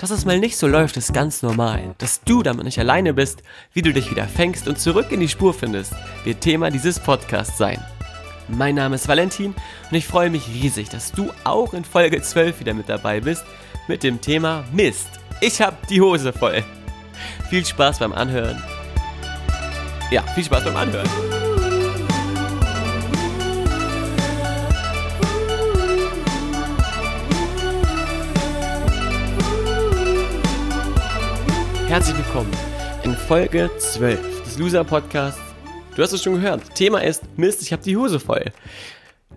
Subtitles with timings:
[0.00, 1.96] Dass es mal nicht so läuft, ist ganz normal.
[1.98, 5.28] Dass du damit nicht alleine bist, wie du dich wieder fängst und zurück in die
[5.28, 7.84] Spur findest, wird Thema dieses Podcasts sein.
[8.46, 9.54] Mein Name ist Valentin
[9.90, 13.44] und ich freue mich riesig, dass du auch in Folge 12 wieder mit dabei bist
[13.88, 15.08] mit dem Thema Mist.
[15.40, 16.62] Ich hab die Hose voll.
[17.50, 18.62] Viel Spaß beim Anhören.
[20.12, 21.47] Ja, viel Spaß beim Anhören.
[31.98, 32.52] Herzlich willkommen
[33.02, 35.40] in Folge 12 des Loser Podcasts.
[35.96, 36.72] Du hast es schon gehört.
[36.76, 38.52] Thema ist Mist, ich habe die Hose voll.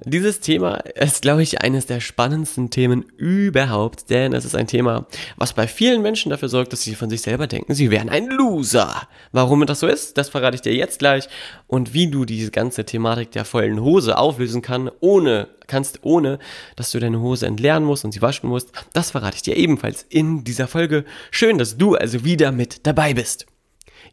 [0.04, 5.06] Dieses Thema ist, glaube ich, eines der spannendsten Themen überhaupt, denn es ist ein Thema,
[5.38, 8.26] was bei vielen Menschen dafür sorgt, dass sie von sich selber denken, sie wären ein
[8.26, 9.08] Loser.
[9.32, 11.30] Warum das so ist, das verrate ich dir jetzt gleich
[11.68, 16.40] und wie du diese ganze Thematik der vollen Hose auflösen kann, ohne, kannst, ohne,
[16.76, 20.04] dass du deine Hose entleeren musst und sie waschen musst, das verrate ich dir ebenfalls
[20.10, 21.06] in dieser Folge.
[21.30, 23.46] Schön, dass du also wieder mit dabei bist.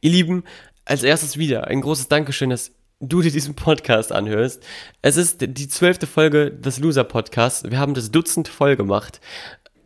[0.02, 0.44] Ihr Lieben,
[0.84, 4.62] als erstes wieder ein großes Dankeschön, dass du dir diesen Podcast anhörst.
[5.02, 7.70] Es ist die zwölfte Folge des Loser Podcasts.
[7.70, 9.20] Wir haben das Dutzend voll gemacht.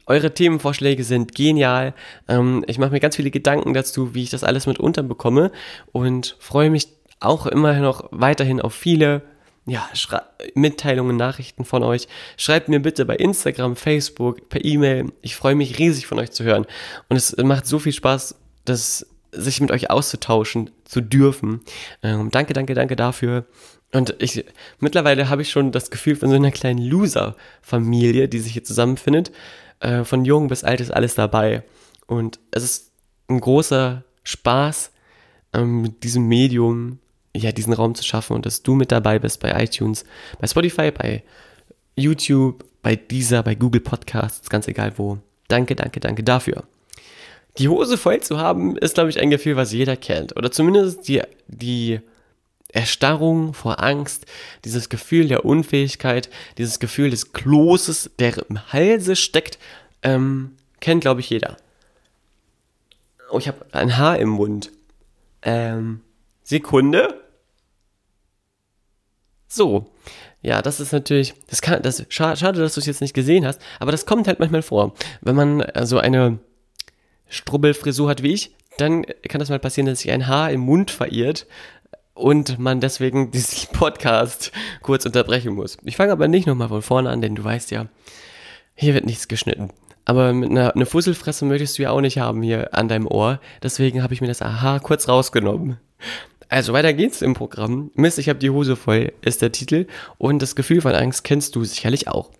[0.06, 1.94] Eure Themenvorschläge sind genial.
[2.26, 5.52] Ähm, ich mache mir ganz viele Gedanken dazu, wie ich das alles mit unterbekomme
[5.92, 6.88] und freue mich
[7.20, 9.22] auch immer noch weiterhin auf viele
[9.64, 9.88] ja,
[10.54, 12.08] Mitteilungen, Nachrichten von euch.
[12.36, 15.12] Schreibt mir bitte bei Instagram, Facebook, per E-Mail.
[15.20, 16.66] Ich freue mich riesig von euch zu hören.
[17.08, 21.60] Und es macht so viel Spaß, dass sich mit euch auszutauschen zu dürfen.
[22.02, 23.46] Ähm, danke, danke, danke dafür.
[23.92, 24.44] Und ich,
[24.78, 29.32] mittlerweile habe ich schon das Gefühl von so einer kleinen Loser-Familie, die sich hier zusammenfindet.
[29.80, 31.62] Äh, von jung bis alt ist alles dabei.
[32.06, 32.92] Und es ist
[33.28, 34.92] ein großer Spaß,
[35.54, 36.98] ähm, mit diesem Medium,
[37.34, 40.04] ja, diesen Raum zu schaffen und dass du mit dabei bist bei iTunes,
[40.38, 41.22] bei Spotify, bei
[41.96, 45.18] YouTube, bei dieser, bei Google Podcasts, ganz egal wo.
[45.48, 46.64] Danke, danke, danke dafür.
[47.58, 50.36] Die Hose voll zu haben, ist, glaube ich, ein Gefühl, was jeder kennt.
[50.36, 52.00] Oder zumindest die, die
[52.72, 54.24] Erstarrung vor Angst,
[54.64, 59.58] dieses Gefühl der Unfähigkeit, dieses Gefühl des Kloses, der im Halse steckt,
[60.02, 61.58] ähm, kennt, glaube ich, jeder.
[63.30, 64.72] Oh, ich habe ein Haar im Mund.
[65.42, 66.00] Ähm,
[66.42, 67.22] Sekunde.
[69.46, 69.90] So.
[70.40, 73.60] Ja, das ist natürlich, das kann, das, schade, dass du es jetzt nicht gesehen hast,
[73.78, 74.94] aber das kommt halt manchmal vor.
[75.20, 76.38] Wenn man so also eine
[77.32, 80.90] Strubbelfrisur hat wie ich, dann kann das mal passieren, dass sich ein Haar im Mund
[80.90, 81.46] verirrt
[82.14, 85.78] und man deswegen diesen Podcast kurz unterbrechen muss.
[85.82, 87.86] Ich fange aber nicht nochmal von vorne an, denn du weißt ja,
[88.74, 89.70] hier wird nichts geschnitten.
[90.04, 93.40] Aber mit einer eine Fusselfresse möchtest du ja auch nicht haben hier an deinem Ohr.
[93.62, 95.78] Deswegen habe ich mir das Aha kurz rausgenommen.
[96.48, 97.92] Also weiter geht's im Programm.
[97.94, 99.86] Mist, ich habe die Hose voll, ist der Titel.
[100.18, 102.30] Und das Gefühl von Angst kennst du sicherlich auch.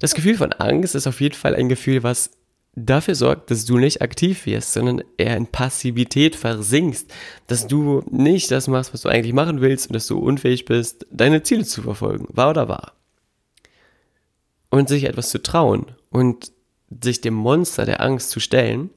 [0.00, 2.30] Das Gefühl von Angst ist auf jeden Fall ein Gefühl, was
[2.76, 7.10] dafür sorgt, dass du nicht aktiv wirst, sondern eher in Passivität versinkst,
[7.46, 11.06] dass du nicht das machst, was du eigentlich machen willst und dass du unfähig bist,
[11.10, 12.92] deine Ziele zu verfolgen, wahr oder wahr.
[14.68, 16.52] Und sich etwas zu trauen und
[17.02, 18.90] sich dem Monster der Angst zu stellen,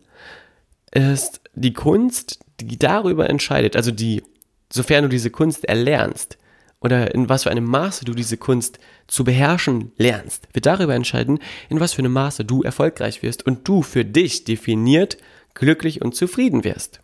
[0.92, 4.24] ist die Kunst, die darüber entscheidet, also die,
[4.72, 6.38] sofern du diese Kunst erlernst,
[6.82, 11.40] oder in was für einem Maße du diese Kunst zu beherrschen lernst, wird darüber entscheiden,
[11.70, 15.18] in was für einem Maße du erfolgreich wirst und du für dich definiert
[15.54, 17.02] glücklich und zufrieden wirst.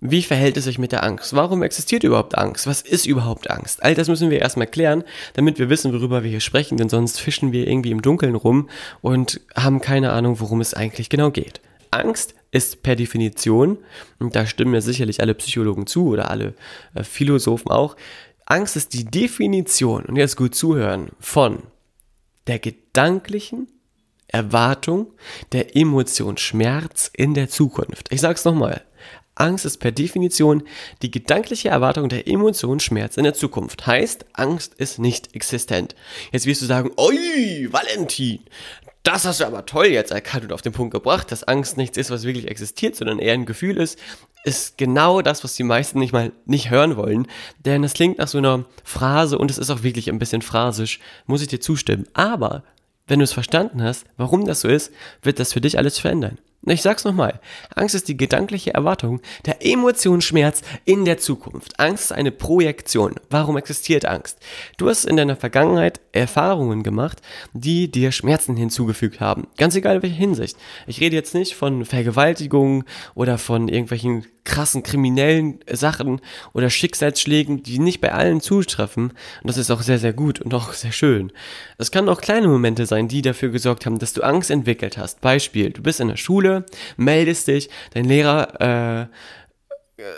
[0.00, 1.34] Wie verhält es sich mit der Angst?
[1.34, 2.66] Warum existiert überhaupt Angst?
[2.66, 3.82] Was ist überhaupt Angst?
[3.82, 7.18] All das müssen wir erstmal klären, damit wir wissen, worüber wir hier sprechen, denn sonst
[7.18, 8.68] fischen wir irgendwie im Dunkeln rum
[9.00, 11.62] und haben keine Ahnung, worum es eigentlich genau geht.
[11.96, 13.78] Angst ist per Definition,
[14.18, 16.54] und da stimmen mir sicherlich alle Psychologen zu oder alle
[16.94, 17.96] äh, Philosophen auch,
[18.46, 21.62] Angst ist die Definition, und jetzt gut zuhören, von
[22.46, 23.68] der gedanklichen
[24.28, 25.08] Erwartung
[25.52, 28.12] der Emotion Schmerz in der Zukunft.
[28.12, 28.82] Ich sag's nochmal.
[29.34, 30.62] Angst ist per Definition
[31.02, 33.86] die gedankliche Erwartung der Emotion Schmerz in der Zukunft.
[33.86, 35.94] Heißt, Angst ist nicht existent.
[36.32, 38.40] Jetzt wirst du sagen, oi, Valentin,
[39.06, 41.96] das hast du aber toll jetzt erkannt und auf den Punkt gebracht, dass Angst nichts
[41.96, 43.98] ist, was wirklich existiert, sondern eher ein Gefühl ist,
[44.44, 47.26] ist genau das, was die meisten nicht mal nicht hören wollen.
[47.64, 50.98] Denn es klingt nach so einer Phrase und es ist auch wirklich ein bisschen phrasisch,
[51.26, 52.06] muss ich dir zustimmen.
[52.14, 52.64] Aber
[53.06, 54.92] wenn du es verstanden hast, warum das so ist,
[55.22, 56.38] wird das für dich alles verändern.
[56.68, 57.40] Ich sag's nochmal.
[57.76, 61.78] Angst ist die gedankliche Erwartung der Emotion Schmerz in der Zukunft.
[61.78, 63.14] Angst ist eine Projektion.
[63.30, 64.40] Warum existiert Angst?
[64.76, 67.22] Du hast in deiner Vergangenheit Erfahrungen gemacht,
[67.52, 69.46] die dir Schmerzen hinzugefügt haben.
[69.56, 70.56] Ganz egal in welcher Hinsicht.
[70.88, 72.82] Ich rede jetzt nicht von Vergewaltigungen
[73.14, 76.20] oder von irgendwelchen krassen kriminellen Sachen
[76.54, 79.10] oder Schicksalsschlägen, die nicht bei allen zutreffen.
[79.10, 81.32] Und das ist auch sehr, sehr gut und auch sehr schön.
[81.76, 85.20] Es kann auch kleine Momente sein, die dafür gesorgt haben, dass du Angst entwickelt hast.
[85.20, 86.55] Beispiel, du bist in der Schule,
[86.96, 89.14] meldest dich, dein Lehrer äh,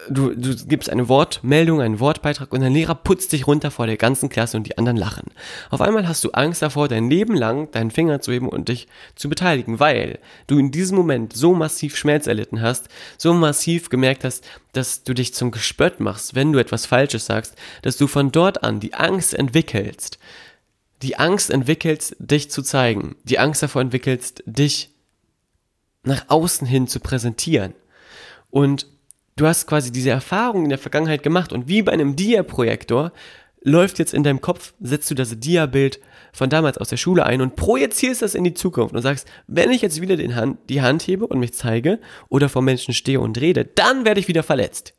[0.08, 3.96] du, du gibst eine Wortmeldung, einen Wortbeitrag und dein Lehrer putzt dich runter vor der
[3.96, 5.30] ganzen Klasse und die anderen lachen.
[5.70, 8.88] Auf einmal hast du Angst davor, dein Leben lang deinen Finger zu heben und dich
[9.14, 14.24] zu beteiligen, weil du in diesem Moment so massiv Schmerz erlitten hast, so massiv gemerkt
[14.24, 18.32] hast, dass du dich zum Gespött machst, wenn du etwas Falsches sagst, dass du von
[18.32, 20.18] dort an die Angst entwickelst,
[21.02, 24.90] die Angst entwickelst, dich zu zeigen, die Angst davor entwickelst, dich
[26.04, 27.74] nach außen hin zu präsentieren.
[28.50, 28.86] Und
[29.36, 33.12] du hast quasi diese Erfahrung in der Vergangenheit gemacht und wie bei einem Dia-Projektor
[33.62, 36.00] läuft jetzt in deinem Kopf, setzt du das Dia-Bild
[36.32, 39.70] von damals aus der Schule ein und projizierst das in die Zukunft und sagst, wenn
[39.70, 41.98] ich jetzt wieder Hand, die Hand hebe und mich zeige
[42.28, 44.94] oder vor Menschen stehe und rede, dann werde ich wieder verletzt.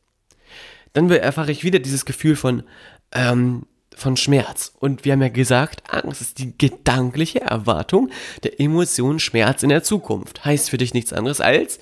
[0.94, 2.63] Dann erfahre ich wieder dieses Gefühl von,
[3.12, 3.66] ähm,
[4.00, 4.74] von Schmerz.
[4.80, 8.10] Und wir haben ja gesagt, Angst ist die gedankliche Erwartung
[8.44, 10.46] der Emotion Schmerz in der Zukunft.
[10.46, 11.80] Heißt für dich nichts anderes als,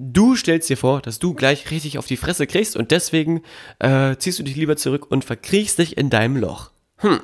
[0.00, 3.42] Du stellst dir vor, dass du gleich richtig auf die Fresse kriegst und deswegen
[3.80, 6.70] äh, ziehst du dich lieber zurück und verkriechst dich in deinem Loch.
[6.98, 7.18] Hm.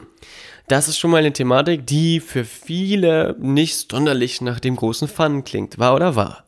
[0.67, 5.45] Das ist schon mal eine Thematik, die für viele nicht sonderlich nach dem großen Fun
[5.45, 6.47] klingt, wahr oder wahr?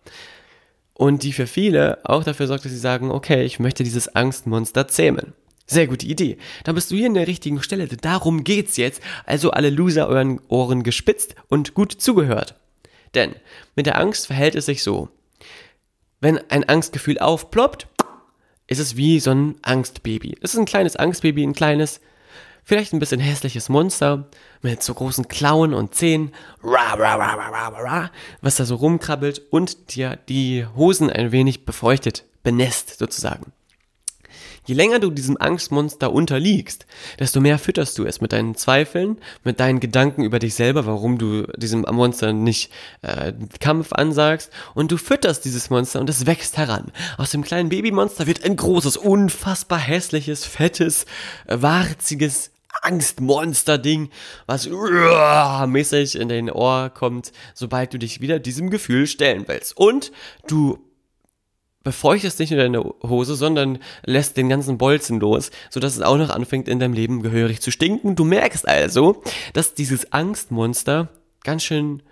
[0.95, 4.89] Und die für viele auch dafür sorgt, dass sie sagen, okay, ich möchte dieses Angstmonster
[4.89, 5.35] zähmen.
[5.67, 6.39] Sehr gute Idee.
[6.65, 7.89] Da bist du hier an der richtigen Stelle.
[7.89, 9.03] Darum geht's jetzt.
[9.25, 12.55] Also alle Loser euren Ohren gespitzt und gut zugehört.
[13.15, 13.35] Denn
[13.75, 15.11] mit der Angst verhält es sich so
[16.21, 17.87] wenn ein Angstgefühl aufploppt,
[18.67, 20.39] ist es wie so ein Angstbaby.
[20.41, 22.01] Es ist ein kleines Angstbaby, ein kleines,
[22.65, 24.27] vielleicht ein bisschen hässliches Monster
[24.63, 31.33] mit so großen Klauen und Zähnen, was da so rumkrabbelt und dir die Hosen ein
[31.33, 33.53] wenig befeuchtet, benässt sozusagen.
[34.67, 36.87] Je länger du diesem Angstmonster unterliegst,
[37.19, 41.19] desto mehr fütterst du es mit deinen Zweifeln, mit deinen Gedanken über dich selber, warum
[41.19, 42.71] du diesem Monster nicht
[43.03, 44.51] äh, Kampf ansagst.
[44.75, 46.93] Und du fütterst dieses Monster und es wächst heran.
[47.17, 51.07] Aus dem kleinen Babymonster wird ein großes, unfassbar hässliches, fettes,
[51.47, 52.51] warziges
[52.83, 54.11] Angstmonster-Ding,
[54.47, 59.77] was uh, mäßig in dein Ohr kommt, sobald du dich wieder diesem Gefühl stellen willst.
[59.77, 60.13] Und
[60.47, 60.79] du
[61.87, 66.31] befeuchtest nicht nur deine Hose, sondern lässt den ganzen Bolzen los, sodass es auch noch
[66.31, 68.17] anfängt in deinem Leben gehörig zu stinken.
[68.17, 69.23] Du merkst also,
[69.53, 71.11] dass dieses Angstmonster
[71.45, 72.03] ganz schön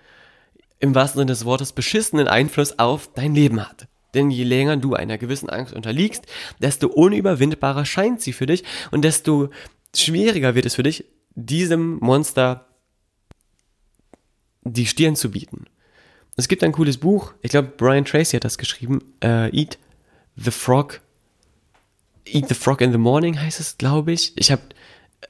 [0.78, 3.88] im wahrsten Sinne des Wortes beschissenen Einfluss auf dein Leben hat.
[4.14, 6.24] Denn je länger du einer gewissen Angst unterliegst,
[6.60, 8.62] desto unüberwindbarer scheint sie für dich
[8.92, 9.50] und desto
[9.92, 11.04] schwieriger wird es für dich,
[11.34, 12.68] diesem Monster
[14.62, 15.66] die Stirn zu bieten.
[16.36, 19.78] Es gibt ein cooles Buch, ich glaube, Brian Tracy hat das geschrieben, uh, Eat
[20.36, 21.00] the Frog,
[22.24, 24.32] Eat the Frog in the Morning heißt es, glaube ich.
[24.36, 24.62] Ich habe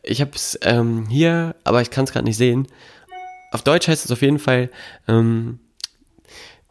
[0.02, 2.68] ich es ähm, hier, aber ich kann es gerade nicht sehen.
[3.52, 4.70] Auf Deutsch heißt es auf jeden Fall,
[5.06, 5.60] ähm,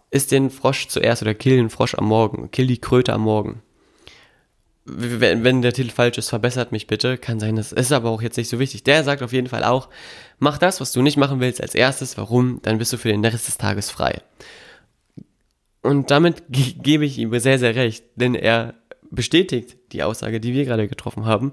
[0.10, 3.62] isst den Frosch zuerst oder kill den Frosch am Morgen, kill die Kröte am Morgen
[4.86, 7.18] wenn, wenn der Titel falsch ist, verbessert mich bitte.
[7.18, 8.84] Kann sein, das ist aber auch jetzt nicht so wichtig.
[8.84, 9.90] Der sagt auf jeden Fall auch,
[10.40, 12.18] mach das, was du nicht machen willst, als erstes.
[12.18, 12.60] Warum?
[12.64, 14.22] Dann bist du für den Rest des Tages frei.
[15.82, 18.76] Und damit ge gebe ich ihm sehr, sehr recht, denn er
[19.10, 21.52] bestätigt die Aussage, die wir gerade getroffen haben.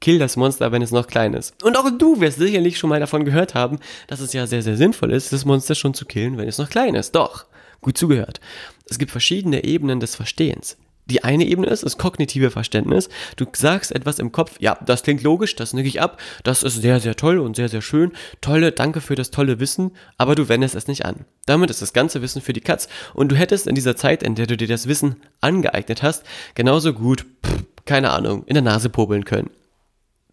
[0.00, 1.62] Kill das Monster, wenn es noch klein ist.
[1.62, 4.76] Und auch du wirst sicherlich schon mal davon gehört haben, dass es ja sehr, sehr
[4.76, 7.14] sinnvoll ist, das Monster schon zu killen, wenn es noch klein ist.
[7.14, 7.44] Doch,
[7.82, 8.40] gut zugehört.
[8.88, 10.78] Es gibt verschiedene Ebenen des Verstehens.
[11.06, 13.08] Die eine Ebene ist das kognitive Verständnis.
[13.36, 16.80] Du sagst etwas im Kopf, ja, das klingt logisch, das nicke ich ab, das ist
[16.80, 18.12] sehr, sehr toll und sehr, sehr schön.
[18.40, 21.26] Tolle, danke für das tolle Wissen, aber du wendest es nicht an.
[21.46, 24.34] Damit ist das ganze Wissen für die Katz und du hättest in dieser Zeit, in
[24.34, 28.88] der du dir das Wissen angeeignet hast, genauso gut, pff, keine Ahnung, in der Nase
[28.88, 29.50] popeln können.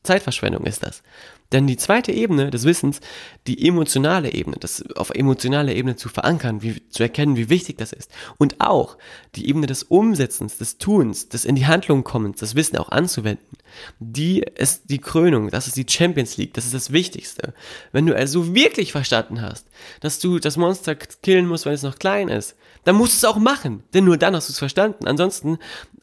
[0.03, 1.03] Zeitverschwendung ist das.
[1.51, 3.01] Denn die zweite Ebene des Wissens,
[3.47, 7.91] die emotionale Ebene, das auf emotionaler Ebene zu verankern, wie, zu erkennen, wie wichtig das
[7.91, 8.11] ist.
[8.37, 8.97] Und auch
[9.35, 13.57] die Ebene des Umsetzens, des Tuns, des in die Handlung kommens, das Wissen auch anzuwenden,
[13.99, 17.53] die ist die Krönung, das ist die Champions League, das ist das Wichtigste.
[17.91, 19.67] Wenn du also wirklich verstanden hast,
[19.99, 23.31] dass du das Monster killen musst, weil es noch klein ist, dann musst du es
[23.31, 25.07] auch machen, denn nur dann hast du es verstanden.
[25.07, 25.59] Ansonsten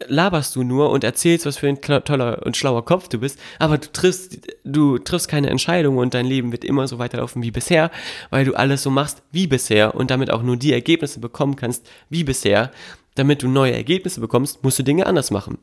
[0.07, 3.79] laberst du nur und erzählst, was für ein toller und schlauer Kopf du bist, aber
[3.79, 7.91] du triffst, du triffst keine Entscheidung und dein Leben wird immer so weiterlaufen wie bisher,
[8.31, 11.89] weil du alles so machst wie bisher und damit auch nur die Ergebnisse bekommen kannst
[12.11, 12.71] wie bisher.
[13.15, 15.59] Damit du neue Ergebnisse bekommst, musst du Dinge anders machen.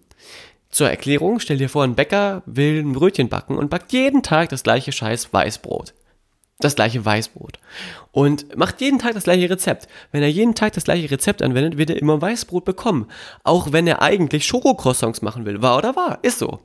[0.69, 4.50] Zur Erklärung, stell dir vor, ein Bäcker will ein Brötchen backen und backt jeden Tag
[4.50, 5.93] das gleiche scheiß Weißbrot
[6.59, 7.59] das gleiche Weißbrot
[8.12, 9.88] und macht jeden Tag das gleiche Rezept.
[10.12, 13.07] Wenn er jeden Tag das gleiche Rezept anwendet, wird er immer Weißbrot bekommen.
[13.43, 15.62] Auch wenn er eigentlich Schokocroissants machen will.
[15.62, 16.19] War oder war?
[16.21, 16.62] Ist so.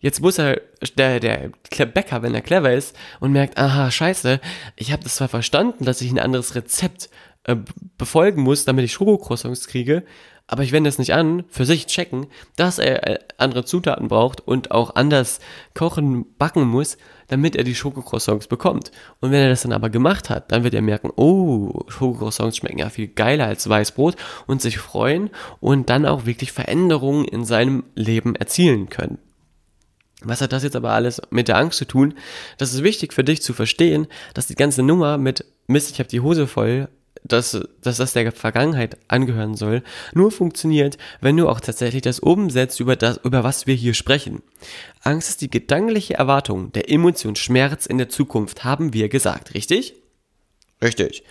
[0.00, 0.60] Jetzt muss er,
[0.96, 1.52] der, der
[1.86, 4.40] Bäcker, wenn er clever ist und merkt, aha, scheiße,
[4.74, 7.08] ich habe das zwar verstanden, dass ich ein anderes Rezept
[7.44, 7.56] äh,
[7.96, 10.02] befolgen muss, damit ich Schokocroissants kriege,
[10.46, 14.40] aber ich wende es nicht an, für sich checken, dass er äh, andere Zutaten braucht
[14.40, 15.40] und auch anders
[15.74, 18.90] kochen, backen muss, damit er die Schokocroissants bekommt.
[19.20, 22.78] Und wenn er das dann aber gemacht hat, dann wird er merken, oh, Schokocroissants schmecken
[22.78, 25.30] ja viel geiler als Weißbrot und sich freuen
[25.60, 29.18] und dann auch wirklich Veränderungen in seinem Leben erzielen können.
[30.24, 32.14] Was hat das jetzt aber alles mit der Angst zu tun?
[32.58, 36.08] Das ist wichtig für dich zu verstehen, dass die ganze Nummer mit Mist, ich habe
[36.08, 36.88] die Hose voll
[37.24, 42.80] dass, dass das der Vergangenheit angehören soll, nur funktioniert, wenn du auch tatsächlich das umsetzt,
[42.80, 44.42] über das, über was wir hier sprechen.
[45.02, 49.94] Angst ist die gedankliche Erwartung der Emotion Schmerz in der Zukunft, haben wir gesagt, richtig?
[50.82, 51.22] Richtig.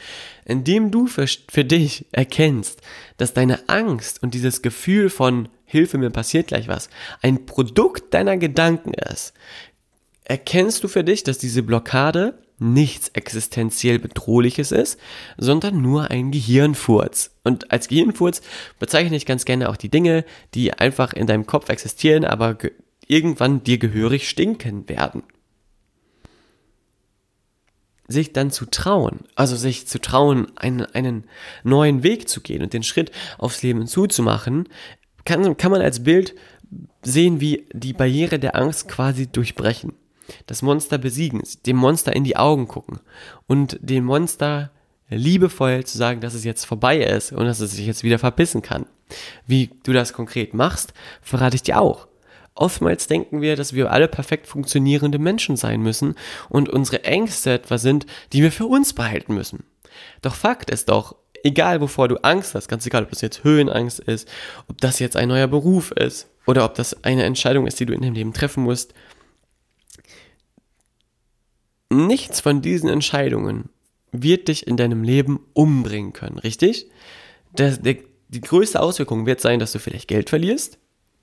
[0.45, 2.79] Indem du für, für dich erkennst,
[3.17, 6.89] dass deine Angst und dieses Gefühl von Hilfe, mir passiert gleich was,
[7.21, 9.33] ein Produkt deiner Gedanken ist,
[10.24, 15.00] erkennst du für dich, dass diese Blockade nichts existenziell Bedrohliches ist,
[15.38, 17.32] sondern nur ein Gehirnfurz.
[17.44, 18.41] Und als Gehirnfurz
[18.80, 22.58] bezeichne ich ganz gerne auch die Dinge, die einfach in deinem Kopf existieren, aber
[23.08, 25.24] irgendwann dir gehörig stinken werden.
[28.08, 31.24] Sich dann zu trauen, also sich zu trauen, einen, einen
[31.63, 34.70] neuen Weg zu gehen und den Schritt aufs Leben zuzumachen,
[35.25, 36.36] kann, kann man als Bild
[37.01, 39.94] sehen, wie die Barriere der Angst quasi durchbrechen
[40.47, 43.00] das Monster besiegen, dem Monster in die Augen gucken
[43.47, 44.71] und dem Monster
[45.09, 48.61] liebevoll zu sagen, dass es jetzt vorbei ist und dass es sich jetzt wieder verpissen
[48.61, 48.85] kann.
[49.45, 52.07] Wie du das konkret machst, verrate ich dir auch.
[52.55, 56.15] Oftmals denken wir, dass wir alle perfekt funktionierende Menschen sein müssen
[56.50, 59.63] und unsere Ängste etwas sind, die wir für uns behalten müssen.
[60.21, 64.00] Doch Fakt ist doch, egal wovor du Angst hast, ganz egal, ob das jetzt Höhenangst
[64.00, 64.27] ist,
[64.67, 67.93] ob das jetzt ein neuer Beruf ist oder ob das eine Entscheidung ist, die du
[67.93, 68.93] in deinem Leben treffen musst,
[71.91, 73.69] nichts von diesen Entscheidungen
[74.12, 76.89] wird dich in deinem Leben umbringen können, richtig?
[77.53, 77.98] Das, der,
[78.29, 80.79] die größte Auswirkung wird sein, dass du vielleicht Geld verlierst,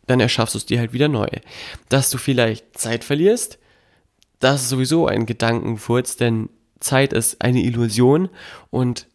[0.06, 1.28] dann erschaffst du es dir halt wieder neu.
[1.88, 3.58] Dass du vielleicht Zeit verlierst,
[4.40, 6.48] das ist sowieso ein Gedankenfurz, denn
[6.80, 8.28] Zeit ist eine Illusion
[8.70, 9.06] und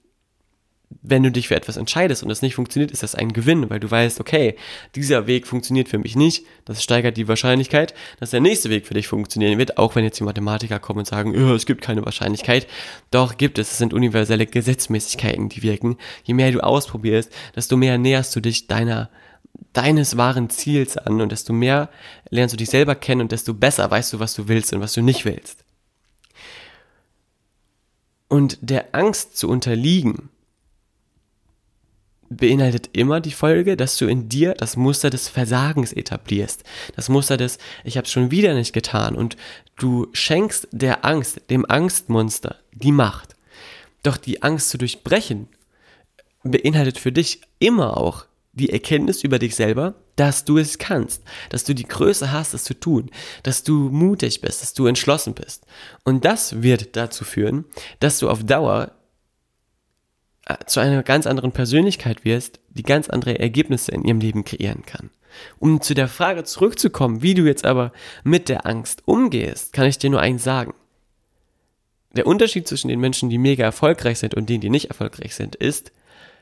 [1.02, 3.80] wenn du dich für etwas entscheidest und es nicht funktioniert, ist das ein Gewinn, weil
[3.80, 4.56] du weißt, okay,
[4.96, 6.46] dieser Weg funktioniert für mich nicht.
[6.66, 10.20] Das steigert die Wahrscheinlichkeit, dass der nächste Weg für dich funktionieren wird, auch wenn jetzt
[10.20, 12.68] die Mathematiker kommen und sagen, oh, es gibt keine Wahrscheinlichkeit.
[13.12, 15.98] Doch gibt es, es sind universelle Gesetzmäßigkeiten, die wirken.
[16.24, 19.10] Je mehr du ausprobierst, desto mehr näherst du dich deiner
[19.74, 21.90] deines wahren Ziels an und desto mehr
[22.30, 24.94] lernst du dich selber kennen und desto besser weißt du, was du willst und was
[24.94, 25.64] du nicht willst.
[28.28, 30.30] Und der Angst zu unterliegen,
[32.38, 36.64] beinhaltet immer die Folge, dass du in dir das Muster des Versagens etablierst.
[36.96, 39.16] Das Muster des, ich habe es schon wieder nicht getan.
[39.16, 39.38] Und
[39.78, 43.36] du schenkst der Angst, dem Angstmonster, die Macht.
[44.04, 45.48] Doch die Angst zu durchbrechen
[46.44, 51.64] beinhaltet für dich immer auch die Erkenntnis über dich selber, dass du es kannst, dass
[51.64, 53.10] du die Größe hast, es zu tun,
[53.42, 55.66] dass du mutig bist, dass du entschlossen bist.
[56.04, 57.66] Und das wird dazu führen,
[58.00, 58.92] dass du auf Dauer
[60.66, 65.10] zu einer ganz anderen Persönlichkeit wirst, die ganz andere Ergebnisse in ihrem Leben kreieren kann.
[65.60, 67.92] Um zu der Frage zurückzukommen, wie du jetzt aber
[68.24, 70.74] mit der Angst umgehst, kann ich dir nur eins sagen.
[72.16, 75.56] Der Unterschied zwischen den Menschen, die mega erfolgreich sind und denen, die nicht erfolgreich sind,
[75.56, 75.92] ist,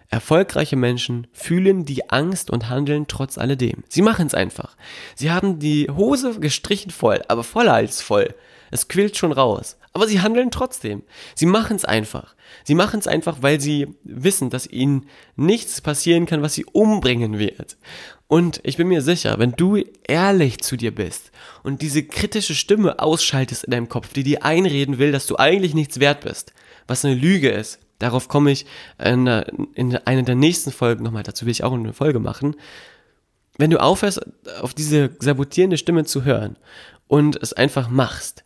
[0.10, 3.84] erfolgreiche Menschen fühlen die Angst und handeln trotz alledem.
[3.88, 4.76] Sie machen es einfach.
[5.16, 8.36] Sie haben die Hose gestrichen voll, aber voller als voll.
[8.72, 9.78] Es quillt schon raus.
[9.94, 11.04] Aber sie handeln trotzdem.
[11.36, 12.36] Sie machen es einfach.
[12.64, 17.40] Sie machen es einfach, weil sie wissen, dass ihnen nichts passieren kann, was sie umbringen
[17.40, 17.78] wird.
[18.28, 21.32] Und ich bin mir sicher, wenn du ehrlich zu dir bist
[21.64, 25.74] und diese kritische Stimme ausschaltest in deinem Kopf, die dir einreden will, dass du eigentlich
[25.74, 26.54] nichts wert bist,
[26.88, 28.66] was eine Lüge ist, darauf komme ich
[29.04, 29.28] in,
[29.74, 32.56] in einer der nächsten Folgen nochmal, dazu will ich auch eine Folge machen.
[33.58, 34.22] Wenn du aufhörst,
[34.62, 36.56] auf diese sabotierende Stimme zu hören
[37.10, 38.46] und es einfach machst,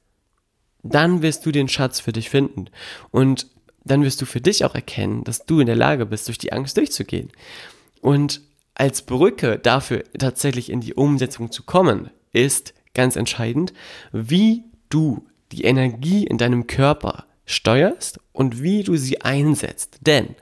[0.86, 2.68] dann wirst du den Schatz für dich finden.
[3.12, 3.48] Und
[3.84, 6.54] dann wirst du für dich auch erkennen, dass du in der Lage bist, durch die
[6.54, 7.32] Angst durchzugehen.
[8.02, 8.42] Und
[8.76, 13.74] als Brücke dafür tatsächlich in die Umsetzung zu kommen, ist ganz entscheidend,
[14.12, 20.00] wie du die Energie in deinem Körper steuerst und wie du sie einsetzt.
[20.02, 20.36] Denn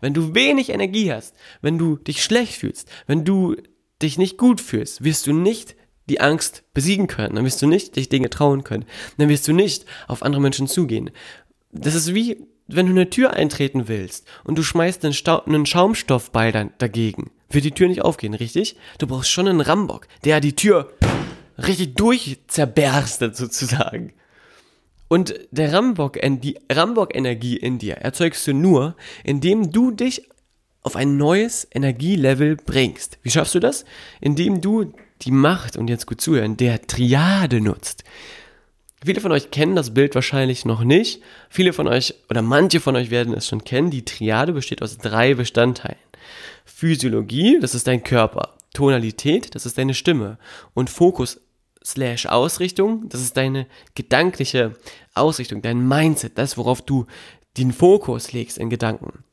[0.00, 3.56] wenn du wenig Energie hast, wenn du dich schlecht fühlst, wenn du
[4.00, 5.74] dich nicht gut fühlst, wirst du nicht
[6.10, 8.84] die Angst besiegen können, dann wirst du nicht dich Dinge trauen können,
[9.16, 11.10] dann wirst du nicht auf andere Menschen zugehen.
[11.72, 12.36] Das ist wie,
[12.66, 17.30] wenn du eine Tür eintreten willst und du schmeißt einen, Stau einen Schaumstoffball dann dagegen,
[17.48, 18.76] wird die Tür nicht aufgehen, richtig?
[18.98, 20.92] Du brauchst schon einen Rambock, der die Tür
[21.56, 24.12] richtig durchzerberstet sozusagen.
[25.08, 30.28] Und der Rambock, die Rambock-Energie in dir erzeugst du nur, indem du dich
[30.82, 33.18] auf ein neues Energielevel bringst.
[33.22, 33.84] Wie schaffst du das?
[34.20, 38.04] Indem du die Macht, und jetzt gut zuhören, der Triade nutzt.
[39.04, 41.22] Viele von euch kennen das Bild wahrscheinlich noch nicht.
[41.48, 43.90] Viele von euch oder manche von euch werden es schon kennen.
[43.90, 45.98] Die Triade besteht aus drei Bestandteilen.
[46.66, 48.56] Physiologie, das ist dein Körper.
[48.74, 50.38] Tonalität, das ist deine Stimme.
[50.74, 51.40] Und Fokus
[51.82, 54.74] slash Ausrichtung, das ist deine gedankliche
[55.14, 57.06] Ausrichtung, dein Mindset, das, worauf du
[57.56, 59.24] den Fokus legst in Gedanken.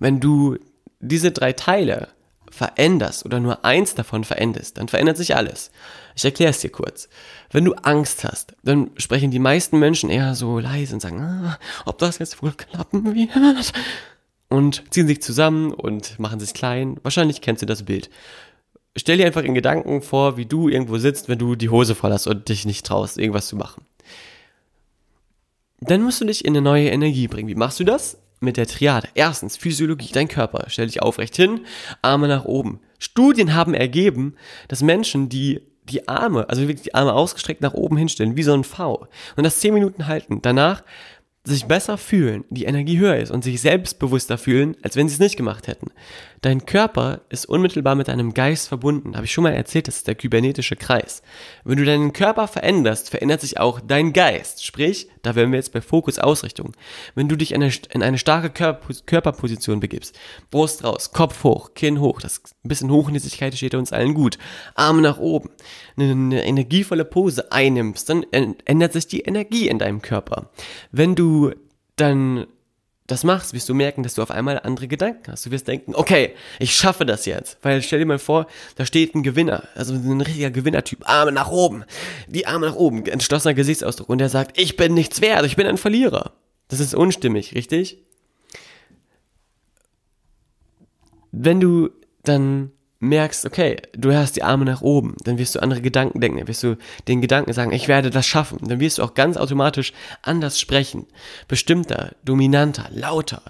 [0.00, 0.58] Wenn du
[0.98, 2.08] diese drei Teile
[2.52, 5.70] veränderst oder nur eins davon veränderst, dann verändert sich alles.
[6.14, 7.08] Ich erkläre es dir kurz.
[7.50, 11.58] Wenn du Angst hast, dann sprechen die meisten Menschen eher so leise und sagen, ah,
[11.86, 13.72] ob das jetzt wohl klappen wird.
[14.48, 16.98] Und ziehen sich zusammen und machen sich klein.
[17.02, 18.10] Wahrscheinlich kennst du das Bild.
[18.94, 22.12] Stell dir einfach in Gedanken vor, wie du irgendwo sitzt, wenn du die Hose voll
[22.12, 23.86] hast und dich nicht traust, irgendwas zu machen.
[25.80, 27.48] Dann musst du dich in eine neue Energie bringen.
[27.48, 28.18] Wie machst du das?
[28.42, 29.08] Mit der Triade.
[29.14, 30.64] Erstens, Physiologie, dein Körper.
[30.68, 31.60] Stell dich aufrecht hin,
[32.02, 32.80] Arme nach oben.
[32.98, 34.34] Studien haben ergeben,
[34.68, 38.54] dass Menschen, die die Arme, also wirklich die Arme ausgestreckt nach oben hinstellen, wie so
[38.54, 40.84] ein V, und das 10 Minuten halten, danach
[41.44, 45.20] sich besser fühlen, die Energie höher ist und sich selbstbewusster fühlen, als wenn sie es
[45.20, 45.90] nicht gemacht hätten.
[46.42, 49.14] Dein Körper ist unmittelbar mit deinem Geist verbunden.
[49.14, 51.22] Habe ich schon mal erzählt, das ist der kybernetische Kreis.
[51.62, 54.64] Wenn du deinen Körper veränderst, verändert sich auch dein Geist.
[54.64, 56.72] Sprich, da wären wir jetzt bei Fokus Ausrichtung.
[57.14, 58.50] Wenn du dich in eine, in eine starke
[59.06, 60.18] Körperposition begibst,
[60.50, 64.36] Brust raus, Kopf hoch, Kinn hoch, das bisschen Hochnäsigkeit steht uns allen gut,
[64.74, 65.48] Arme nach oben,
[65.96, 70.50] eine, eine energievolle Pose einnimmst, dann ändert sich die Energie in deinem Körper.
[70.90, 71.52] Wenn du
[71.94, 72.46] dann
[73.12, 75.46] das machst, wirst du merken, dass du auf einmal andere Gedanken hast.
[75.46, 77.58] Du wirst denken, okay, ich schaffe das jetzt.
[77.62, 78.46] Weil stell dir mal vor,
[78.76, 81.84] da steht ein Gewinner, also ein richtiger Gewinnertyp, Arme nach oben,
[82.26, 85.66] die Arme nach oben, entschlossener Gesichtsausdruck und der sagt, ich bin nichts wert, ich bin
[85.66, 86.32] ein Verlierer.
[86.68, 87.98] Das ist unstimmig, richtig?
[91.30, 91.90] Wenn du
[92.24, 96.38] dann merkst, okay, du hast die Arme nach oben, dann wirst du andere Gedanken denken,
[96.38, 99.36] dann wirst du den Gedanken sagen, ich werde das schaffen, dann wirst du auch ganz
[99.36, 101.06] automatisch anders sprechen,
[101.48, 103.42] bestimmter, dominanter, lauter.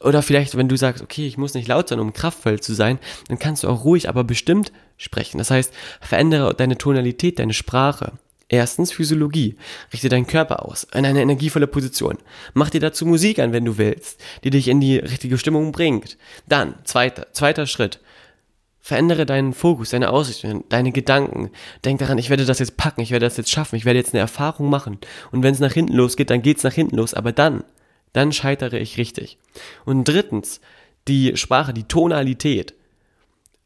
[0.00, 2.98] Oder vielleicht, wenn du sagst, okay, ich muss nicht laut sein, um kraftvoll zu sein,
[3.28, 5.38] dann kannst du auch ruhig, aber bestimmt sprechen.
[5.38, 8.12] Das heißt, verändere deine Tonalität, deine Sprache.
[8.48, 9.56] Erstens Physiologie.
[9.92, 12.16] Richte deinen Körper aus in eine energievolle Position.
[12.54, 16.16] Mach dir dazu Musik an, wenn du willst, die dich in die richtige Stimmung bringt.
[16.48, 18.00] Dann, zweiter, zweiter Schritt.
[18.86, 21.50] Verändere deinen Fokus, deine Ausrichtung, deine Gedanken.
[21.84, 24.14] Denk daran, ich werde das jetzt packen, ich werde das jetzt schaffen, ich werde jetzt
[24.14, 24.98] eine Erfahrung machen.
[25.32, 27.12] Und wenn es nach hinten losgeht, dann geht es nach hinten los.
[27.12, 27.64] Aber dann,
[28.12, 29.38] dann scheitere ich richtig.
[29.86, 30.60] Und drittens,
[31.08, 32.74] die Sprache, die Tonalität.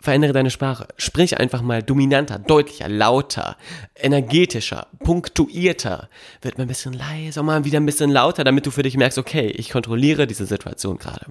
[0.01, 0.89] Verändere deine Sprache.
[0.97, 3.59] Sprich einfach mal dominanter, deutlicher, lauter,
[3.97, 6.09] energetischer, punktuierter.
[6.41, 9.19] Wird mal ein bisschen leiser, mal wieder ein bisschen lauter, damit du für dich merkst,
[9.19, 11.27] okay, ich kontrolliere diese Situation gerade.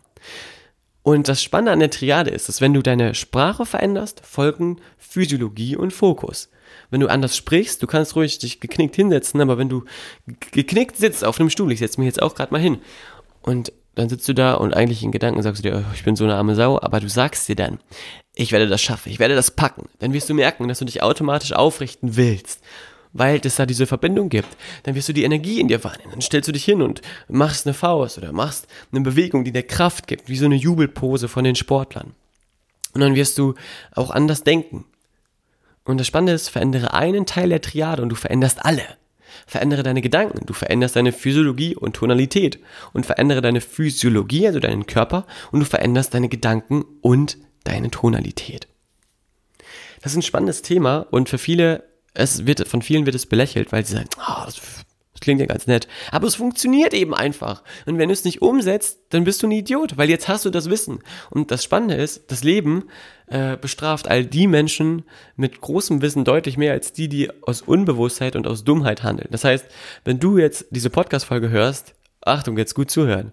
[1.09, 5.75] Und das Spannende an der Triade ist, dass wenn du deine Sprache veränderst, folgen Physiologie
[5.75, 6.51] und Fokus.
[6.91, 9.85] Wenn du anders sprichst, du kannst ruhig dich geknickt hinsetzen, aber wenn du
[10.51, 12.77] geknickt sitzt auf einem Stuhl, ich setze mich jetzt auch gerade mal hin,
[13.41, 16.15] und dann sitzt du da und eigentlich in Gedanken sagst du dir, oh, ich bin
[16.15, 17.79] so eine arme Sau, aber du sagst dir dann,
[18.35, 19.89] ich werde das schaffen, ich werde das packen.
[19.97, 22.61] Dann wirst du merken, dass du dich automatisch aufrichten willst
[23.13, 24.49] weil es da diese Verbindung gibt,
[24.83, 26.11] dann wirst du die Energie in dir wahrnehmen.
[26.11, 29.63] Dann stellst du dich hin und machst eine Faust oder machst eine Bewegung, die dir
[29.63, 32.13] Kraft gibt, wie so eine Jubelpose von den Sportlern.
[32.93, 33.55] Und dann wirst du
[33.93, 34.85] auch anders denken.
[35.85, 38.83] Und das Spannende ist, verändere einen Teil der Triade und du veränderst alle.
[39.47, 42.59] Verändere deine Gedanken, du veränderst deine Physiologie und Tonalität
[42.93, 48.67] und verändere deine Physiologie, also deinen Körper und du veränderst deine Gedanken und deine Tonalität.
[50.01, 51.88] Das ist ein spannendes Thema und für viele
[52.19, 55.47] es wird, von vielen wird es belächelt, weil sie sagen, oh, das, das klingt ja
[55.47, 55.87] ganz nett.
[56.11, 57.63] Aber es funktioniert eben einfach.
[57.85, 60.49] Und wenn du es nicht umsetzt, dann bist du ein Idiot, weil jetzt hast du
[60.49, 60.99] das Wissen.
[61.29, 62.85] Und das Spannende ist, das Leben
[63.27, 65.03] äh, bestraft all die Menschen
[65.35, 69.29] mit großem Wissen deutlich mehr als die, die aus Unbewusstheit und aus Dummheit handeln.
[69.31, 69.65] Das heißt,
[70.03, 73.31] wenn du jetzt diese Podcast-Folge hörst, Achtung, jetzt gut zuhören,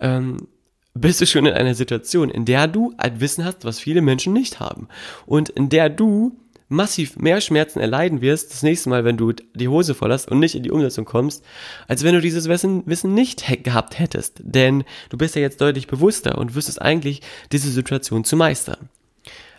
[0.00, 0.48] ähm,
[0.94, 4.32] bist du schon in einer Situation, in der du ein Wissen hast, was viele Menschen
[4.32, 4.88] nicht haben.
[5.26, 6.36] Und in der du
[6.68, 10.38] massiv mehr Schmerzen erleiden wirst, das nächste Mal, wenn du die Hose voll hast und
[10.38, 11.44] nicht in die Umsetzung kommst,
[11.88, 14.40] als wenn du dieses Wissen, nicht gehabt hättest.
[14.42, 17.20] Denn du bist ja jetzt deutlich bewusster und wüsstest eigentlich,
[17.52, 18.88] diese Situation zu meistern.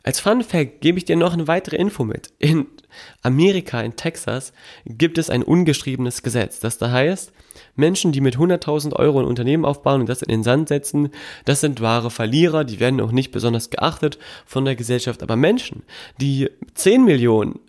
[0.05, 2.31] Als Fun Fact gebe ich dir noch eine weitere Info mit.
[2.37, 2.67] In
[3.23, 4.53] Amerika, in Texas,
[4.85, 7.33] gibt es ein ungeschriebenes Gesetz, das da heißt,
[7.75, 11.09] Menschen, die mit 100.000 Euro ein Unternehmen aufbauen und das in den Sand setzen,
[11.45, 15.23] das sind wahre Verlierer, die werden auch nicht besonders geachtet von der Gesellschaft.
[15.23, 15.81] Aber Menschen,
[16.21, 17.59] die 10 Millionen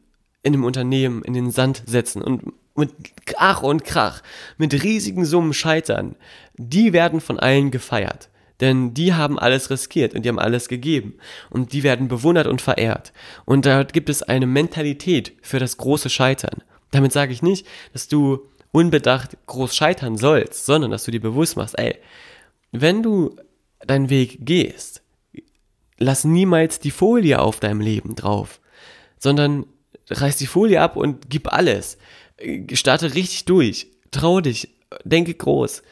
[0.42, 2.92] in einem Unternehmen in den Sand setzen und mit
[3.24, 4.22] Krach und Krach,
[4.58, 6.16] mit riesigen Summen scheitern,
[6.58, 8.28] die werden von allen gefeiert.
[8.60, 11.14] Denn die haben alles riskiert und die haben alles gegeben.
[11.50, 13.12] Und die werden bewundert und verehrt.
[13.44, 16.62] Und da gibt es eine Mentalität für das große Scheitern.
[16.90, 21.56] Damit sage ich nicht, dass du unbedacht groß scheitern sollst, sondern dass du dir bewusst
[21.56, 21.98] machst, ey,
[22.72, 23.36] wenn du
[23.86, 25.02] deinen Weg gehst,
[25.98, 28.60] lass niemals die Folie auf deinem Leben drauf,
[29.18, 29.66] sondern
[30.08, 31.98] reiß die Folie ab und gib alles.
[32.72, 33.88] Starte richtig durch.
[34.10, 34.68] Trau dich.
[35.04, 35.82] Denke groß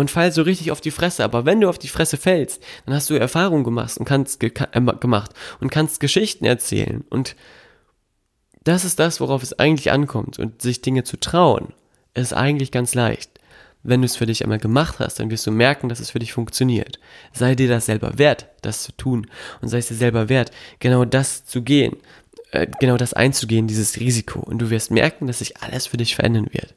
[0.00, 1.22] und fall so richtig auf die Fresse.
[1.24, 4.50] Aber wenn du auf die Fresse fällst, dann hast du Erfahrung gemacht und kannst ge
[4.72, 7.04] äh, gemacht und kannst Geschichten erzählen.
[7.10, 7.36] Und
[8.64, 10.38] das ist das, worauf es eigentlich ankommt.
[10.38, 11.74] Und sich Dinge zu trauen,
[12.14, 13.30] ist eigentlich ganz leicht.
[13.82, 16.18] Wenn du es für dich einmal gemacht hast, dann wirst du merken, dass es für
[16.18, 16.98] dich funktioniert.
[17.34, 19.26] Sei dir das selber wert, das zu tun.
[19.60, 21.96] Und sei es dir selber wert, genau das zu gehen.
[22.52, 24.40] Äh, genau das einzugehen, dieses Risiko.
[24.40, 26.74] Und du wirst merken, dass sich alles für dich verändern wird.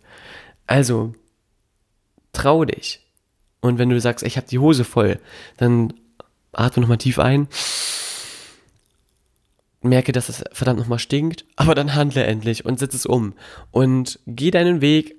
[0.67, 1.13] Also,
[2.33, 3.02] trau dich.
[3.63, 5.19] Und wenn du sagst, ich habe die Hose voll,
[5.55, 5.93] dann
[6.51, 7.47] atme nochmal tief ein,
[9.81, 13.33] merke, dass es verdammt nochmal stinkt, aber dann handle endlich und setz es um.
[13.71, 15.15] Und geh deinen Weg.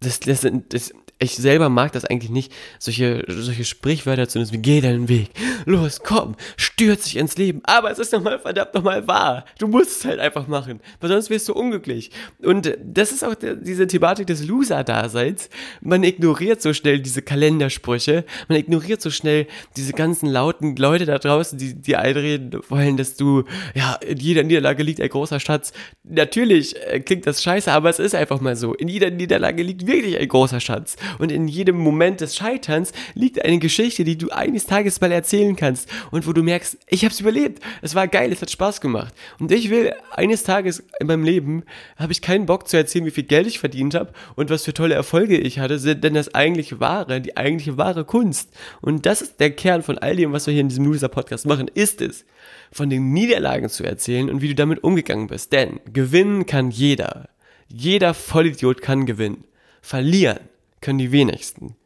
[0.00, 4.62] Das, das, das, ich selber mag das eigentlich nicht, solche, solche Sprichwörter zu nutzen, wie
[4.62, 5.30] geh deinen Weg,
[5.64, 6.34] los, komm,
[6.78, 9.44] stürz dich ins Leben, aber es ist nochmal verdammt nochmal wahr.
[9.58, 12.12] Du musst es halt einfach machen, weil sonst wirst du unglücklich.
[12.40, 15.50] Und das ist auch diese Thematik des Loser-Daseins.
[15.80, 21.18] Man ignoriert so schnell diese Kalendersprüche, man ignoriert so schnell diese ganzen lauten Leute da
[21.18, 23.42] draußen, die, die einreden wollen, dass du,
[23.74, 25.72] ja, in jeder Niederlage liegt ein großer Schatz.
[26.04, 28.74] Natürlich äh, klingt das scheiße, aber es ist einfach mal so.
[28.74, 30.94] In jeder Niederlage liegt wirklich ein großer Schatz.
[31.18, 35.56] Und in jedem Moment des Scheiterns liegt eine Geschichte, die du eines Tages mal erzählen
[35.56, 37.62] kannst und wo du merkst, ich habe es überlebt.
[37.82, 39.14] Es war geil, es hat Spaß gemacht.
[39.38, 41.64] Und ich will eines Tages in meinem Leben
[41.96, 44.74] habe ich keinen Bock zu erzählen, wie viel Geld ich verdient habe und was für
[44.74, 48.50] tolle Erfolge ich hatte, denn das eigentliche wahre, die eigentliche wahre Kunst.
[48.80, 51.46] Und das ist der Kern von all dem, was wir hier in diesem Loser Podcast
[51.46, 52.24] machen, ist es,
[52.72, 55.52] von den Niederlagen zu erzählen und wie du damit umgegangen bist.
[55.52, 57.28] Denn gewinnen kann jeder.
[57.68, 59.44] Jeder Vollidiot kann gewinnen.
[59.82, 60.40] Verlieren
[60.80, 61.76] können die wenigsten.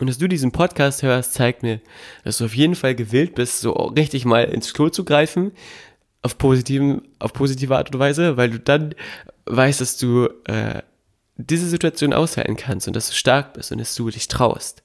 [0.00, 1.80] Und dass du diesen Podcast hörst, zeigt mir,
[2.24, 5.52] dass du auf jeden Fall gewillt bist, so richtig mal ins Klo zu greifen,
[6.22, 8.94] auf, positiven, auf positive Art und Weise, weil du dann
[9.46, 10.82] weißt, dass du äh,
[11.36, 14.82] diese Situation aushalten kannst und dass du stark bist und dass du dich traust.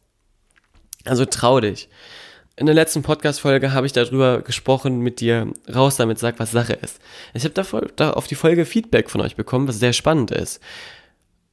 [1.06, 1.90] Also trau dich.
[2.56, 6.74] In der letzten Podcast-Folge habe ich darüber gesprochen mit dir, raus damit, sag, was Sache
[6.74, 7.00] ist.
[7.34, 10.60] Ich habe da, da auf die Folge Feedback von euch bekommen, was sehr spannend ist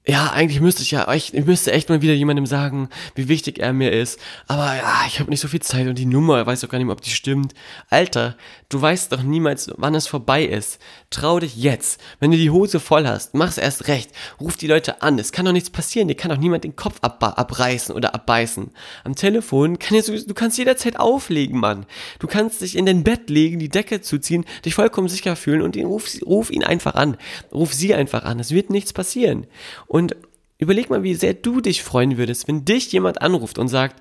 [0.06, 3.58] ja, eigentlich müsste ich ja, ich, ich müsste echt mal wieder jemandem sagen, wie wichtig
[3.58, 4.18] er mir ist.
[4.48, 6.86] Aber ja, ich habe nicht so viel Zeit und die Nummer, weiß doch gar nicht
[6.86, 7.52] mehr, ob die stimmt.
[7.90, 8.34] Alter,
[8.70, 10.80] du weißt doch niemals, wann es vorbei ist.
[11.10, 12.00] Trau dich jetzt.
[12.18, 14.10] Wenn du die Hose voll hast, mach's erst recht.
[14.40, 15.18] Ruf die Leute an.
[15.18, 16.08] Es kann doch nichts passieren.
[16.08, 18.70] Dir kann doch niemand den Kopf ab abreißen oder abbeißen.
[19.04, 21.84] Am Telefon kann jetzt, du kannst jederzeit auflegen, Mann.
[22.20, 25.76] Du kannst dich in dein Bett legen, die Decke zuziehen, dich vollkommen sicher fühlen und
[25.76, 27.18] ihn, ruf, ruf ihn einfach an.
[27.52, 28.40] Ruf sie einfach an.
[28.40, 29.46] Es wird nichts passieren.
[29.90, 30.14] Und
[30.58, 34.00] überleg mal, wie sehr du dich freuen würdest, wenn dich jemand anruft und sagt,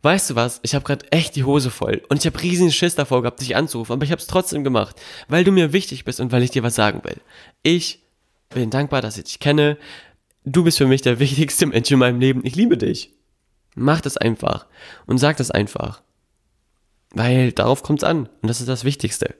[0.00, 2.94] weißt du was, ich habe gerade echt die Hose voll und ich habe riesigen Schiss
[2.94, 4.96] davor gehabt, dich anzurufen, aber ich habe es trotzdem gemacht,
[5.28, 7.18] weil du mir wichtig bist und weil ich dir was sagen will.
[7.62, 8.00] Ich
[8.48, 9.76] bin dankbar, dass ich dich kenne.
[10.46, 12.40] Du bist für mich der wichtigste Mensch in meinem Leben.
[12.46, 13.12] Ich liebe dich.
[13.74, 14.64] Mach das einfach
[15.04, 16.00] und sag das einfach.
[17.10, 19.34] Weil darauf kommt es an und das ist das Wichtigste.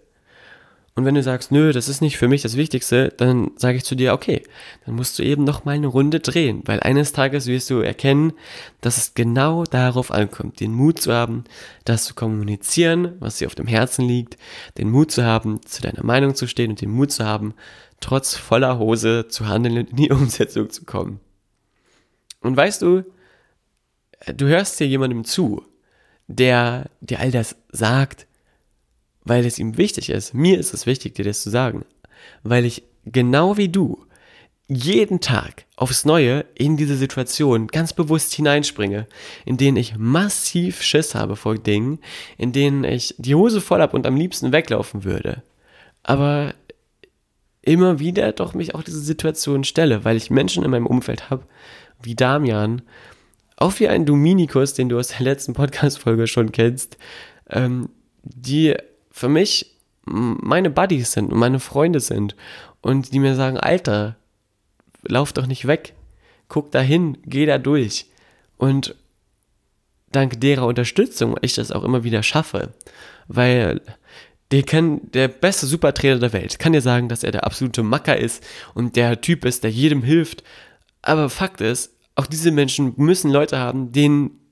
[0.98, 3.84] Und wenn du sagst, nö, das ist nicht für mich das Wichtigste, dann sage ich
[3.84, 4.42] zu dir, okay,
[4.84, 8.32] dann musst du eben noch mal eine Runde drehen, weil eines Tages wirst du erkennen,
[8.80, 11.44] dass es genau darauf ankommt, den Mut zu haben,
[11.84, 14.38] das zu kommunizieren, was dir auf dem Herzen liegt,
[14.76, 17.54] den Mut zu haben, zu deiner Meinung zu stehen und den Mut zu haben,
[18.00, 21.20] trotz voller Hose zu handeln und in die Umsetzung zu kommen.
[22.40, 23.04] Und weißt du,
[24.34, 25.64] du hörst hier jemandem zu,
[26.26, 28.26] der dir all das sagt,
[29.28, 30.34] weil es ihm wichtig ist.
[30.34, 31.84] Mir ist es wichtig, dir das zu sagen,
[32.42, 34.04] weil ich genau wie du
[34.68, 39.06] jeden Tag aufs Neue in diese Situation ganz bewusst hineinspringe,
[39.46, 42.00] in denen ich massiv Schiss habe vor Dingen,
[42.36, 45.42] in denen ich die Hose voll habe und am liebsten weglaufen würde.
[46.02, 46.54] Aber
[47.62, 51.44] immer wieder doch mich auch diese Situation stelle, weil ich Menschen in meinem Umfeld habe,
[52.02, 52.82] wie Damian,
[53.56, 56.98] auch wie ein Dominikus, den du aus der letzten Podcast-Folge schon kennst,
[57.48, 57.88] ähm,
[58.22, 58.74] die
[59.18, 62.36] für mich meine Buddies sind und meine Freunde sind
[62.80, 64.16] und die mir sagen, Alter,
[65.02, 65.94] lauf doch nicht weg,
[66.48, 68.06] guck da hin, geh da durch.
[68.56, 68.94] Und
[70.12, 72.72] dank derer Unterstützung ich das auch immer wieder schaffe,
[73.26, 73.80] weil
[74.50, 78.16] der kann, der beste Supertrainer der Welt kann dir sagen, dass er der absolute Macker
[78.16, 80.42] ist und der Typ ist, der jedem hilft.
[81.02, 84.47] Aber Fakt ist, auch diese Menschen müssen Leute haben, denen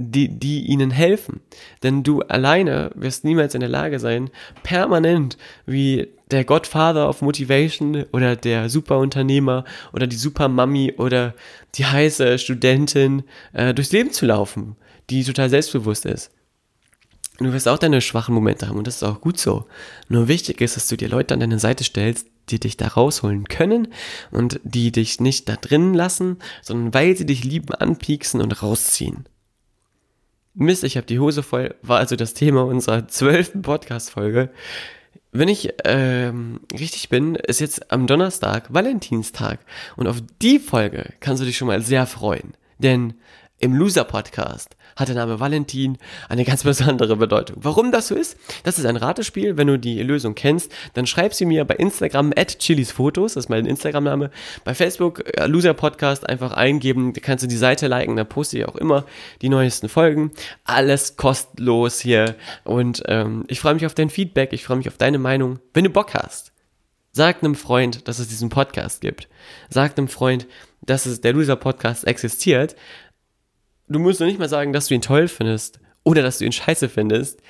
[0.00, 1.40] die, die ihnen helfen.
[1.82, 4.30] Denn du alleine wirst niemals in der Lage sein,
[4.62, 5.36] permanent
[5.66, 11.34] wie der Godfather of Motivation oder der Superunternehmer oder die Supermami oder
[11.74, 14.76] die heiße Studentin äh, durchs Leben zu laufen,
[15.10, 16.30] die total selbstbewusst ist.
[17.38, 19.64] Du wirst auch deine schwachen Momente haben und das ist auch gut so.
[20.08, 23.44] Nur wichtig ist, dass du dir Leute an deine Seite stellst, die dich da rausholen
[23.44, 23.88] können
[24.30, 29.24] und die dich nicht da drin lassen, sondern weil sie dich lieben, anpieksen und rausziehen.
[30.60, 34.50] Mist, ich habe die Hose voll, war also das Thema unserer zwölften Podcast-Folge.
[35.32, 39.60] Wenn ich ähm, richtig bin, ist jetzt am Donnerstag Valentinstag
[39.96, 42.52] und auf die Folge kannst du dich schon mal sehr freuen.
[42.78, 43.14] Denn
[43.60, 45.98] im Loser Podcast hat der Name Valentin
[46.30, 47.58] eine ganz besondere Bedeutung.
[47.60, 48.36] Warum das so ist?
[48.64, 49.58] Das ist ein Ratespiel.
[49.58, 53.48] Wenn du die Lösung kennst, dann schreib sie mir bei Instagram at chilisfotos, das ist
[53.50, 54.30] mein Instagram-Name.
[54.64, 58.58] Bei Facebook äh, Loser Podcast einfach eingeben, da kannst du die Seite liken, da poste
[58.58, 59.04] ich auch immer
[59.42, 60.32] die neuesten Folgen.
[60.64, 64.96] Alles kostenlos hier und ähm, ich freue mich auf dein Feedback, ich freue mich auf
[64.96, 65.58] deine Meinung.
[65.74, 66.52] Wenn du Bock hast,
[67.12, 69.28] sag einem Freund, dass es diesen Podcast gibt.
[69.68, 70.46] Sag einem Freund,
[70.80, 72.74] dass es der Loser Podcast existiert
[73.90, 76.52] du musst noch nicht mal sagen, dass du ihn toll findest oder dass du ihn
[76.52, 77.40] scheiße findest.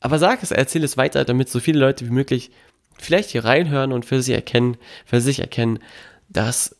[0.00, 2.50] Aber sag es, erzähl es weiter, damit so viele Leute wie möglich
[2.98, 5.78] vielleicht hier reinhören und für sich erkennen, für sich erkennen,
[6.28, 6.76] dass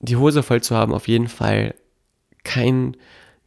[0.00, 1.74] die Hose voll zu haben auf jeden Fall
[2.42, 2.96] kein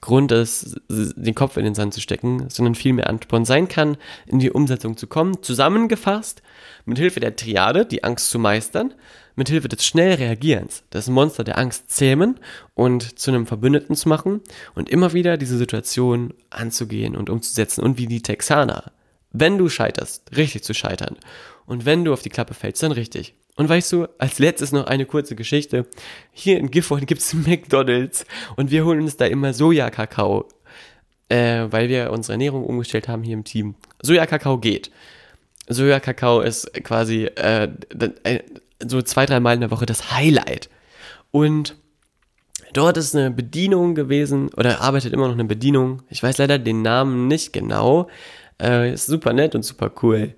[0.01, 4.39] Grund ist, den Kopf in den Sand zu stecken, sondern vielmehr Ansporn sein kann, in
[4.39, 5.41] die Umsetzung zu kommen.
[5.41, 6.43] Zusammengefasst,
[6.85, 8.93] mit Hilfe der Triade die Angst zu meistern,
[9.35, 12.39] mit Hilfe des Schnellreagierens das Monster der Angst zähmen
[12.73, 14.41] und zu einem Verbündeten zu machen
[14.75, 18.91] und immer wieder diese Situation anzugehen und umzusetzen und wie die Texaner,
[19.31, 21.17] wenn du scheiterst, richtig zu scheitern
[21.65, 23.35] und wenn du auf die Klappe fällst, dann richtig.
[23.55, 25.85] Und weißt du, als letztes noch eine kurze Geschichte.
[26.31, 30.47] Hier in Gifhorn gibt es McDonalds und wir holen uns da immer Sojakakao,
[31.29, 33.75] äh, weil wir unsere Ernährung umgestellt haben hier im Team.
[34.01, 34.91] Sojakakao geht.
[35.67, 37.69] Sojakakao ist quasi äh,
[38.87, 40.69] so zwei, drei Mal in der Woche das Highlight.
[41.31, 41.75] Und
[42.73, 46.03] dort ist eine Bedienung gewesen, oder arbeitet immer noch eine Bedienung.
[46.09, 48.09] Ich weiß leider den Namen nicht genau.
[48.61, 50.35] Äh, ist super nett und super cool.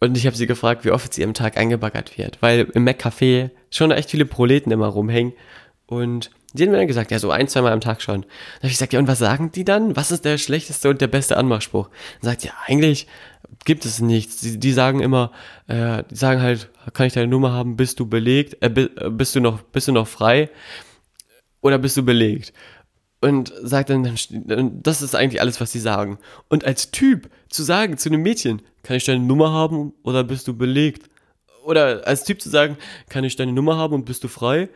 [0.00, 3.50] Und ich habe sie gefragt, wie oft sie am Tag eingebaggert wird, weil im Mac-Café
[3.70, 5.32] schon echt viele Proleten immer rumhängen.
[5.86, 8.22] Und die haben mir dann gesagt, ja, so ein, zwei Mal am Tag schon.
[8.22, 9.96] Dann habe ich gesagt, ja, und was sagen die dann?
[9.96, 11.88] Was ist der schlechteste und der beste Anmachspruch?
[12.20, 13.06] Dann sagt ja, eigentlich
[13.64, 14.38] gibt es nichts.
[14.38, 15.32] Die, die sagen immer,
[15.66, 19.34] äh, die sagen halt, kann ich deine Nummer haben, bist du belegt, äh, äh, bist
[19.34, 20.50] du noch, bist du noch frei
[21.60, 22.52] oder bist du belegt?
[23.20, 24.04] Und sagt dann,
[24.82, 26.18] das ist eigentlich alles, was sie sagen.
[26.48, 30.46] Und als Typ zu sagen zu einem Mädchen, kann ich deine Nummer haben oder bist
[30.46, 31.08] du belegt?
[31.64, 32.76] Oder als Typ zu sagen,
[33.08, 34.68] kann ich deine Nummer haben und bist du frei?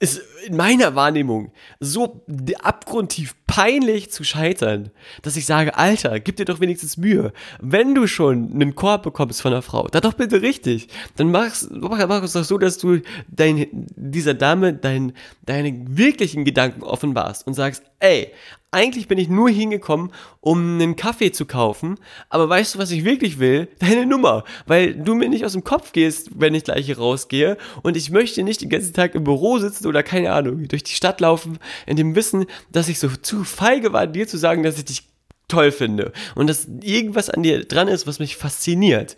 [0.00, 2.24] Ist in meiner Wahrnehmung so
[2.62, 7.34] abgrundtief peinlich zu scheitern, dass ich sage, Alter, gib dir doch wenigstens Mühe.
[7.60, 10.88] Wenn du schon einen Korb bekommst von einer Frau, dann doch bitte richtig.
[11.16, 15.12] Dann mach's, mach, mach es doch so, dass du dein, dieser Dame dein,
[15.44, 18.32] deine wirklichen Gedanken offenbarst und sagst, ey,
[18.72, 23.04] eigentlich bin ich nur hingekommen, um einen Kaffee zu kaufen, aber weißt du, was ich
[23.04, 23.68] wirklich will?
[23.78, 27.56] Deine Nummer, weil du mir nicht aus dem Kopf gehst, wenn ich gleich hier rausgehe
[27.82, 30.94] und ich möchte nicht den ganzen Tag im Büro sitzen oder keine Ahnung, durch die
[30.94, 34.78] Stadt laufen, in dem Wissen, dass ich so zu feige war, dir zu sagen, dass
[34.78, 35.10] ich dich
[35.50, 39.16] toll finde und dass irgendwas an dir dran ist, was mich fasziniert.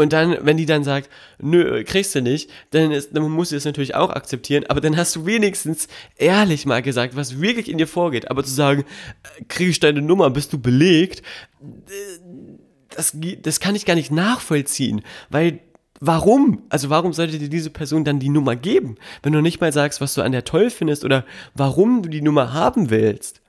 [0.00, 3.56] Und dann, wenn die dann sagt, nö, kriegst du nicht, dann, ist, dann musst du
[3.56, 7.76] das natürlich auch akzeptieren, aber dann hast du wenigstens ehrlich mal gesagt, was wirklich in
[7.76, 8.30] dir vorgeht.
[8.30, 8.86] Aber zu sagen,
[9.22, 11.20] äh, kriege ich deine Nummer, bist du belegt,
[12.96, 15.60] das, das kann ich gar nicht nachvollziehen, weil
[16.00, 16.62] warum?
[16.70, 20.00] Also warum sollte dir diese Person dann die Nummer geben, wenn du nicht mal sagst,
[20.00, 23.42] was du an der toll findest oder warum du die Nummer haben willst?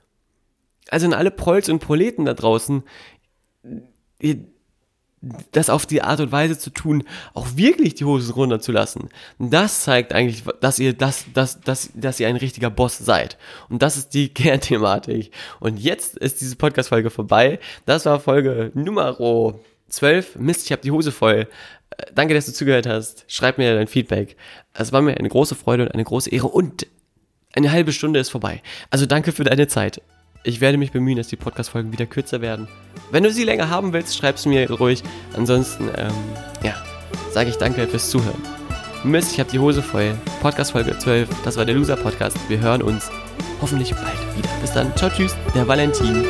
[0.90, 2.82] Also in alle Prolls und Proleten da draußen,
[4.20, 4.44] ihr,
[5.52, 7.04] das auf die Art und Weise zu tun,
[7.34, 9.08] auch wirklich die Hosen runterzulassen,
[9.38, 13.38] das zeigt eigentlich, dass ihr das, dass, dass, dass ihr ein richtiger Boss seid.
[13.68, 15.30] Und das ist die Kernthematik.
[15.60, 17.60] Und jetzt ist diese Podcast-Folge vorbei.
[17.86, 19.16] Das war Folge Nummer
[19.88, 20.36] 12.
[20.36, 21.46] Mist, ich habe die Hose voll.
[21.90, 23.24] Äh, danke, dass du zugehört hast.
[23.28, 24.36] Schreib mir dein Feedback.
[24.74, 26.86] Es war mir eine große Freude und eine große Ehre und
[27.54, 28.62] eine halbe Stunde ist vorbei.
[28.90, 30.00] Also danke für deine Zeit.
[30.44, 32.66] Ich werde mich bemühen, dass die Podcast-Folgen wieder kürzer werden.
[33.12, 35.02] Wenn du sie länger haben willst, schreib es mir ruhig.
[35.34, 36.12] Ansonsten, ähm,
[36.64, 36.74] ja,
[37.30, 38.42] sage ich danke fürs Zuhören.
[39.04, 40.14] Mist, ich habe die Hose voll.
[40.40, 42.36] Podcast Folge 12, das war der Loser Podcast.
[42.48, 43.10] Wir hören uns
[43.60, 44.48] hoffentlich bald wieder.
[44.60, 46.24] Bis dann, ciao, tschüss, der Valentin.